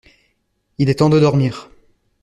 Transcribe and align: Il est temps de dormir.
Il 0.79 0.89
est 0.89 0.95
temps 0.95 1.11
de 1.11 1.19
dormir. 1.19 1.69